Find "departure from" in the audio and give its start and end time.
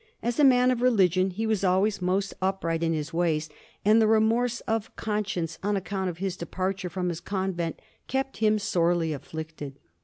6.35-7.09